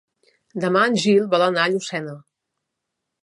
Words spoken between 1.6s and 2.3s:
a Llucena.